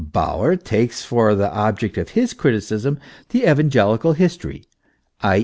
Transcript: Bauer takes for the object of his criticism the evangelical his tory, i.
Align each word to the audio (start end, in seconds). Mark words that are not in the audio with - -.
Bauer 0.13 0.55
takes 0.55 1.05
for 1.05 1.35
the 1.35 1.51
object 1.53 1.95
of 1.95 2.09
his 2.09 2.33
criticism 2.33 2.97
the 3.29 3.43
evangelical 3.47 4.13
his 4.13 4.35
tory, 4.35 4.63
i. 5.21 5.39